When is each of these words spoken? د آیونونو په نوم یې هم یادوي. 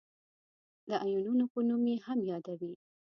د 0.89 0.91
آیونونو 1.05 1.45
په 1.53 1.59
نوم 1.67 1.83
یې 1.91 1.97
هم 2.05 2.19
یادوي. 2.31 2.73